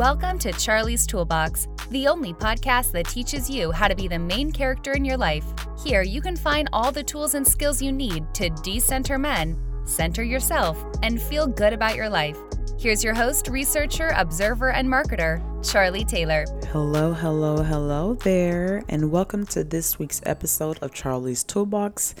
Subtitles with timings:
[0.00, 4.50] Welcome to Charlie's Toolbox, the only podcast that teaches you how to be the main
[4.50, 5.44] character in your life.
[5.84, 10.22] Here, you can find all the tools and skills you need to decenter men, center
[10.22, 12.38] yourself, and feel good about your life.
[12.78, 15.38] Here's your host, researcher, observer, and marketer,
[15.70, 16.46] Charlie Taylor.
[16.72, 22.14] Hello, hello, hello there, and welcome to this week's episode of Charlie's Toolbox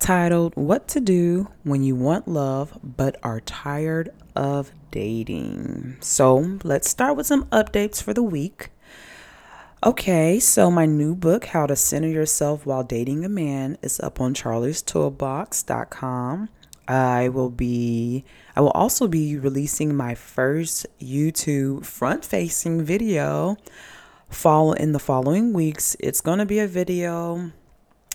[0.00, 5.98] titled What to Do When You Want Love But Are Tired of Dating.
[6.00, 8.70] So let's start with some updates for the week.
[9.84, 14.20] Okay, so my new book, How to Center Yourself While Dating a Man, is up
[14.20, 16.48] on charliestoolbox.com.
[16.88, 18.24] I will be
[18.56, 23.56] I will also be releasing my first YouTube front-facing video
[24.32, 25.96] fall in the following weeks.
[26.00, 27.52] It's going to be a video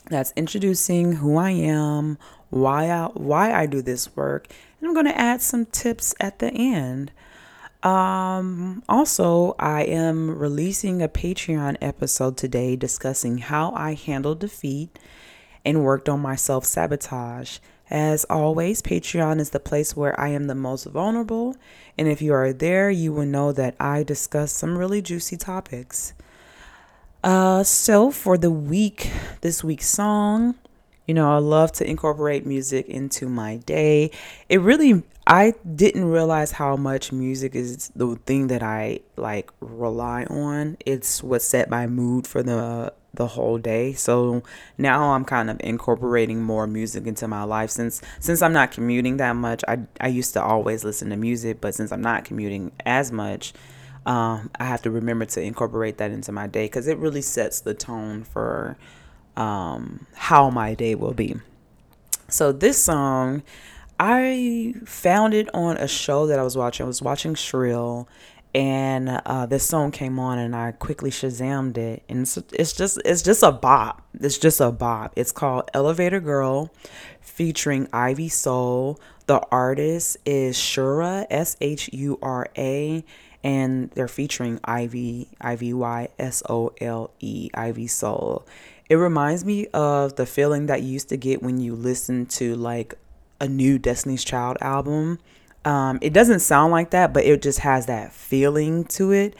[0.09, 2.17] that's introducing who I am,
[2.49, 4.47] why I, why I do this work,
[4.79, 7.11] and I'm going to add some tips at the end.
[7.83, 14.97] Um, also, I am releasing a Patreon episode today discussing how I handled defeat
[15.63, 17.59] and worked on my self sabotage.
[17.89, 21.55] As always, Patreon is the place where I am the most vulnerable,
[21.97, 26.13] and if you are there, you will know that I discuss some really juicy topics.
[27.27, 29.11] Uh, so for the week,
[29.41, 30.55] this week's song,
[31.05, 34.11] you know, I love to incorporate music into my day.
[34.47, 40.23] It really, I didn't realize how much music is the thing that I like rely
[40.29, 40.77] on.
[40.85, 43.91] It's what set my mood for the the whole day.
[43.91, 44.41] So
[44.77, 49.17] now I'm kind of incorporating more music into my life since since I'm not commuting
[49.17, 49.65] that much.
[49.67, 53.51] I I used to always listen to music, but since I'm not commuting as much,
[54.07, 57.59] um, I have to remember to incorporate that into my day because it really sets
[57.59, 58.77] the tone for
[59.35, 61.35] um, how my day will be.
[62.29, 63.43] So this song,
[63.99, 66.85] I found it on a show that I was watching.
[66.85, 68.07] I was watching Shrill,
[68.55, 73.01] and uh, this song came on, and I quickly shazammed it, and it's, it's just
[73.03, 74.07] it's just a bop.
[74.21, 75.11] It's just a bop.
[75.17, 76.73] It's called Elevator Girl,
[77.19, 79.01] featuring Ivy Sole.
[79.25, 83.03] The artist is Shura S H U R A
[83.43, 88.45] and they're featuring Ivy, I V Y S O L E, Ivy Sole.
[88.89, 92.55] It reminds me of the feeling that you used to get when you listen to
[92.55, 92.95] like
[93.39, 95.19] a new Destiny's Child album.
[95.65, 99.35] Um, it doesn't sound like that, but it just has that feeling to it.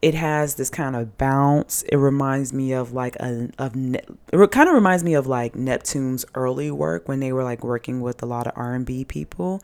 [0.00, 1.82] It has this kind of bounce.
[1.82, 6.24] It reminds me of like a of it kind of reminds me of like Neptune's
[6.34, 9.60] early work when they were like working with a lot of R&B people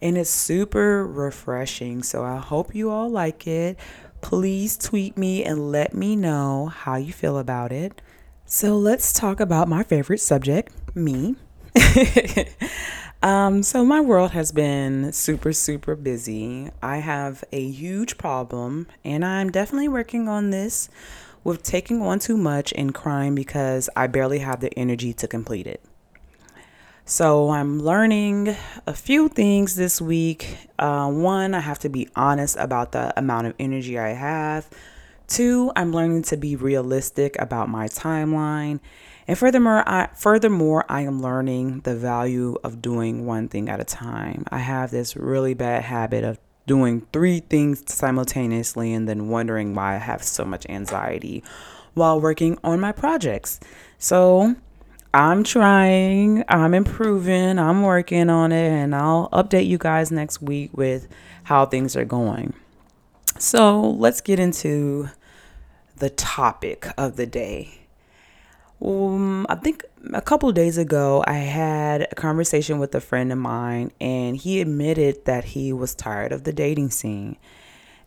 [0.00, 2.02] and it's super refreshing.
[2.02, 3.78] So I hope you all like it.
[4.20, 8.00] Please tweet me and let me know how you feel about it.
[8.44, 11.36] So let's talk about my favorite subject, me.
[13.22, 16.70] um, so my world has been super, super busy.
[16.82, 20.88] I have a huge problem, and I'm definitely working on this
[21.42, 25.66] with taking on too much and crying because I barely have the energy to complete
[25.66, 25.82] it.
[27.08, 30.58] So I'm learning a few things this week.
[30.76, 34.68] Uh, one, I have to be honest about the amount of energy I have.
[35.28, 38.80] Two, I'm learning to be realistic about my timeline.
[39.28, 43.84] And furthermore, I, furthermore, I am learning the value of doing one thing at a
[43.84, 44.44] time.
[44.50, 49.94] I have this really bad habit of doing three things simultaneously and then wondering why
[49.94, 51.44] I have so much anxiety
[51.94, 53.60] while working on my projects.
[53.96, 54.56] So
[55.16, 60.76] I'm trying, I'm improving, I'm working on it, and I'll update you guys next week
[60.76, 61.08] with
[61.44, 62.52] how things are going.
[63.38, 65.08] So let's get into
[65.96, 67.80] the topic of the day.
[68.84, 73.38] Um, I think a couple days ago, I had a conversation with a friend of
[73.38, 77.38] mine, and he admitted that he was tired of the dating scene.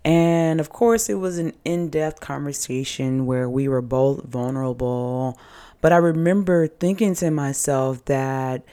[0.05, 5.37] And of course, it was an in depth conversation where we were both vulnerable
[5.81, 8.63] but I remember thinking to myself that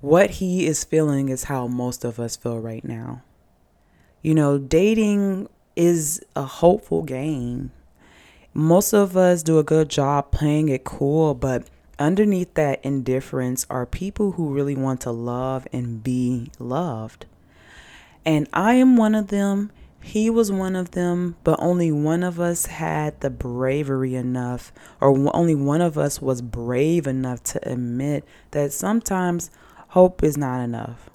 [0.00, 3.22] what he is feeling is how most of us feel right now.
[4.22, 7.70] You know, dating is a hopeful game.
[8.52, 11.68] Most of us do a good job playing it cool, but
[11.98, 17.26] underneath that indifference are people who really want to love and be loved.
[18.24, 19.70] And I am one of them.
[20.02, 25.30] He was one of them, but only one of us had the bravery enough, or
[25.36, 29.50] only one of us was brave enough to admit that sometimes
[29.88, 31.10] hope is not enough.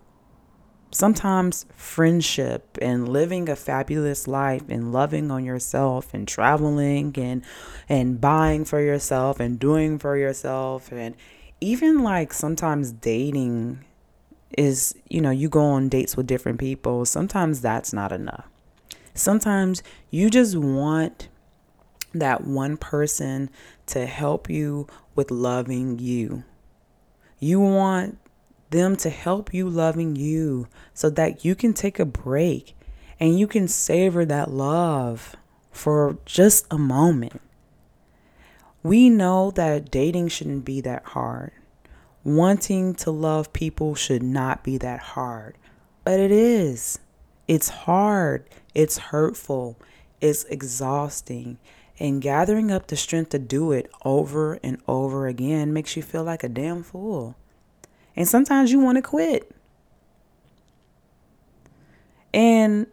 [0.91, 7.43] Sometimes friendship and living a fabulous life and loving on yourself and traveling and
[7.89, 11.15] and buying for yourself and doing for yourself and
[11.59, 13.83] even like sometimes dating
[14.57, 17.03] is, you know, you go on dates with different people.
[17.03, 18.49] Sometimes that's not enough
[19.15, 19.81] Sometimes
[20.11, 21.29] you just want
[22.13, 23.49] that one person
[23.87, 26.43] to help you with loving you.
[27.39, 28.17] You want
[28.71, 32.75] them to help you loving you so that you can take a break
[33.17, 35.35] and you can savor that love
[35.71, 37.41] for just a moment.
[38.83, 41.51] We know that dating shouldn't be that hard.
[42.25, 45.57] Wanting to love people should not be that hard,
[46.03, 46.99] but it is.
[47.47, 49.77] It's hard, it's hurtful,
[50.19, 51.59] it's exhausting,
[51.99, 56.23] and gathering up the strength to do it over and over again makes you feel
[56.23, 57.35] like a damn fool.
[58.15, 59.51] And sometimes you want to quit.
[62.33, 62.87] And,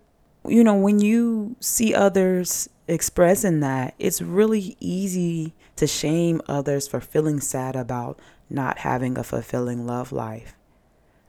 [0.46, 7.00] you know, when you see others expressing that, it's really easy to shame others for
[7.00, 8.20] feeling sad about
[8.50, 10.54] not having a fulfilling love life.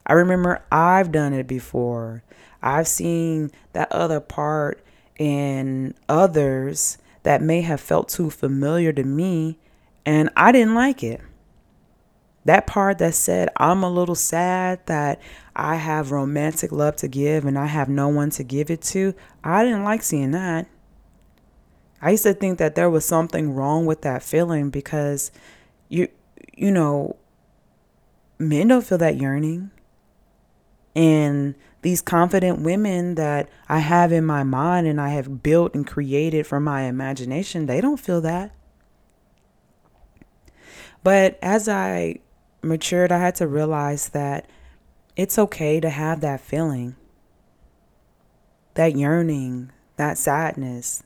[0.06, 2.24] I remember I've done it before.
[2.62, 4.84] I've seen that other part
[5.18, 9.58] in others that may have felt too familiar to me,
[10.06, 11.22] and I didn't like it.
[12.46, 15.22] That part that said, I'm a little sad that
[15.56, 19.14] I have romantic love to give and I have no one to give it to,
[19.44, 20.68] I didn't like seeing that.
[22.02, 25.32] I used to think that there was something wrong with that feeling because
[25.88, 26.10] you
[26.54, 27.16] you know
[28.38, 29.72] men don't feel that yearning.
[30.96, 35.86] And these confident women that I have in my mind and I have built and
[35.86, 38.52] created from my imagination, they don't feel that.
[41.04, 42.20] But as I
[42.62, 44.48] matured, I had to realize that
[45.16, 46.96] it's okay to have that feeling,
[48.76, 51.04] that yearning, that sadness.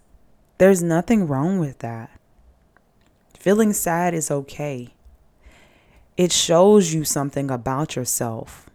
[0.60, 2.12] There's nothing wrong with that.
[3.38, 4.94] Feeling sad is okay.
[6.16, 8.67] It shows you something about yourself.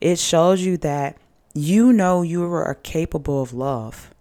[0.00, 1.16] It shows you that
[1.54, 4.14] you know you are capable of love,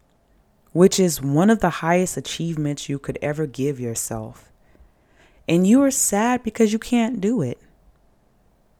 [0.73, 4.51] which is one of the highest achievements you could ever give yourself.
[5.47, 7.59] And you are sad because you can't do it.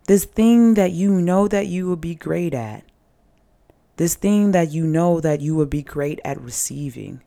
[0.07, 2.83] This thing that you know that you will be great at.
[3.97, 7.21] This thing that you know that you will be great at receiving.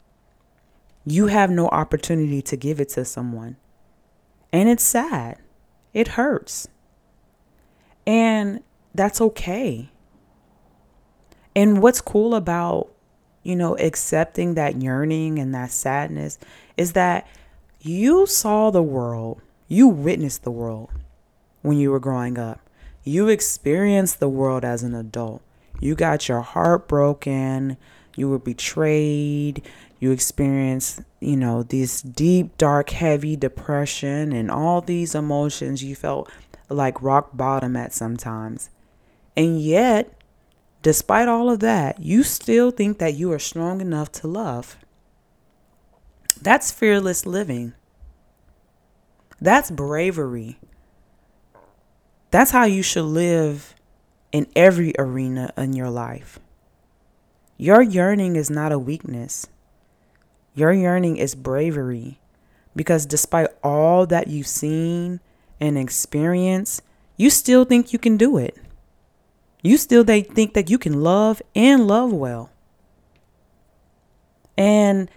[1.04, 3.56] You have no opportunity to give it to someone.
[4.52, 5.38] And it's sad.
[5.92, 6.68] It hurts.
[8.06, 8.62] And
[8.94, 9.90] that's okay.
[11.54, 12.88] And what's cool about,
[13.42, 16.38] you know, accepting that yearning and that sadness
[16.76, 17.26] is that
[17.80, 20.90] you saw the world, you witnessed the world
[21.62, 22.60] when you were growing up.
[23.04, 25.42] You experienced the world as an adult.
[25.80, 27.76] You got your heart broken,
[28.14, 29.62] you were betrayed,
[29.98, 35.82] you experienced, you know, this deep, dark, heavy depression and all these emotions.
[35.82, 36.30] You felt
[36.68, 38.70] like rock bottom at sometimes.
[39.36, 40.12] And yet,
[40.82, 44.76] despite all of that, you still think that you are strong enough to love.
[46.40, 47.74] That's fearless living.
[49.40, 50.58] That's bravery.
[52.30, 53.74] That's how you should live
[54.32, 56.38] in every arena in your life.
[57.58, 59.46] Your yearning is not a weakness.
[60.54, 62.18] Your yearning is bravery.
[62.74, 65.20] Because despite all that you've seen
[65.60, 66.82] and experienced,
[67.16, 68.56] you still think you can do it.
[69.62, 72.50] You still they think that you can love and love well.
[74.58, 75.08] And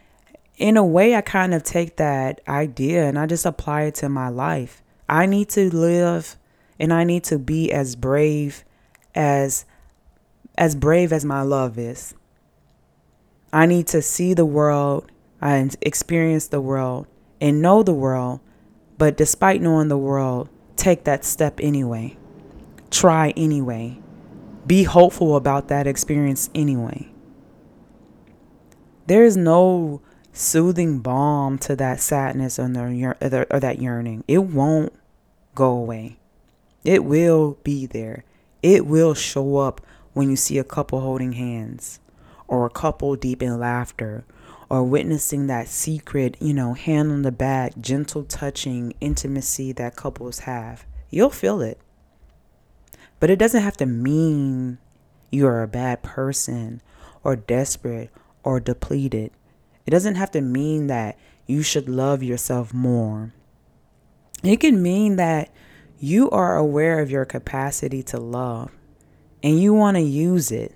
[0.58, 4.10] in a way, I kind of take that idea and I just apply it to
[4.10, 4.84] my life.
[5.10, 6.38] I need to live
[6.80, 8.64] and I need to be as brave
[9.14, 9.66] as
[10.58, 12.14] as brave as my love is.
[13.52, 15.12] I need to see the world
[15.42, 17.08] and experience the world
[17.42, 18.40] and know the world,
[18.98, 22.16] but despite knowing the world, take that step anyway.
[22.90, 24.00] Try anyway
[24.66, 27.08] be hopeful about that experience anyway.
[29.08, 30.02] There is no
[30.34, 34.24] soothing balm to that sadness or, the, or that yearning.
[34.28, 34.94] It won't
[35.54, 36.18] go away.
[36.84, 38.26] It will be there.
[38.62, 39.82] It will show up
[40.14, 42.00] when you see a couple holding hands
[42.48, 44.26] or a couple deep in laughter
[44.70, 50.40] or witnessing that secret, you know, hand on the back, gentle touching intimacy that couples
[50.40, 50.86] have.
[51.10, 51.80] You'll feel it.
[53.20, 54.78] But it doesn't have to mean
[55.32, 56.82] you are a bad person
[57.24, 58.12] or desperate
[58.44, 59.32] or depleted.
[59.86, 63.34] It doesn't have to mean that you should love yourself more.
[64.44, 65.52] It can mean that
[66.00, 68.72] you are aware of your capacity to love
[69.42, 70.74] and you want to use it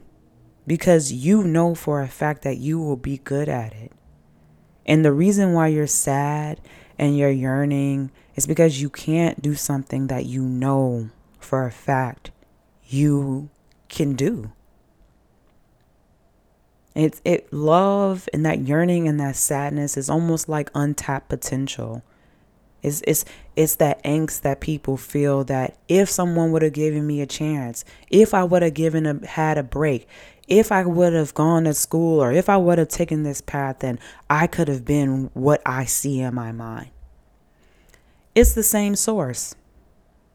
[0.65, 3.91] because you know for a fact that you will be good at it.
[4.85, 6.61] And the reason why you're sad
[6.97, 11.09] and you're yearning is because you can't do something that you know
[11.49, 12.29] for a fact
[12.85, 13.49] you
[13.87, 14.51] can do.
[16.93, 22.03] It it love and that yearning and that sadness is almost like untapped potential.
[22.83, 23.25] It's it's
[23.55, 27.83] it's that angst that people feel that if someone would have given me a chance,
[28.11, 30.07] if I would have given a had a break,
[30.47, 33.79] if I would have gone to school or if I would have taken this path,
[33.79, 33.97] then
[34.29, 36.91] I could have been what I see in my mind.
[38.35, 39.55] It's the same source.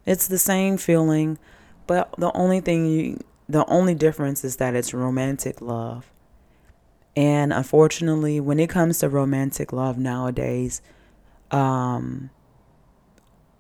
[0.06, 1.38] It's the same feeling,
[1.86, 6.10] but the only thing you the only difference is that it's romantic love.
[7.16, 10.80] And unfortunately, when it comes to romantic love nowadays,
[11.50, 12.30] um,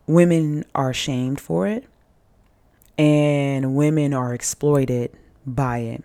[0.06, 1.84] women are shamed for it
[2.98, 5.12] and women are exploited
[5.46, 6.04] by it.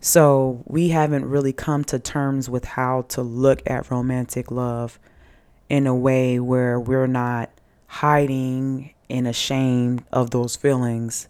[0.00, 4.98] So we haven't really come to terms with how to look at romantic love
[5.68, 7.50] in a way where we're not
[7.86, 11.28] hiding and ashamed of those feelings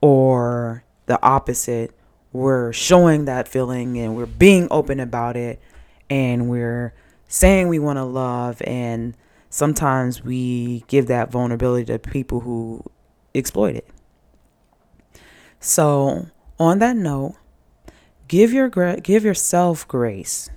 [0.00, 1.94] or the opposite
[2.32, 5.60] we're showing that feeling and we're being open about it
[6.08, 6.94] and we're
[7.28, 9.16] saying we want to love and
[9.50, 12.82] sometimes we give that vulnerability to people who
[13.34, 13.86] exploit it.
[15.60, 16.26] So,
[16.58, 17.36] on that note,
[18.28, 20.50] give your give yourself grace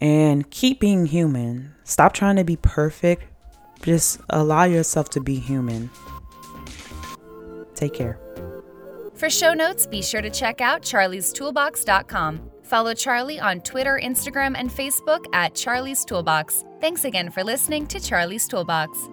[0.00, 1.74] and keep being human.
[1.84, 3.24] Stop trying to be perfect.
[3.82, 5.90] Just allow yourself to be human.
[7.74, 8.18] Take care.
[9.14, 12.50] For show notes, be sure to check out charliestoolbox.com.
[12.62, 16.64] Follow Charlie on Twitter, Instagram, and Facebook at Charlie's Toolbox.
[16.80, 19.08] Thanks again for listening to Charlie's Toolbox.